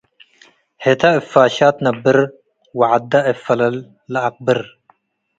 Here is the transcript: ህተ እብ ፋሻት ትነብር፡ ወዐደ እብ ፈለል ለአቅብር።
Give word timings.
ህተ 0.83 1.01
እብ 1.17 1.23
ፋሻት 1.31 1.75
ትነብር፡ 1.77 2.17
ወዐደ 2.79 3.13
እብ 3.31 3.37
ፈለል 3.45 3.75
ለአቅብር። 4.11 4.59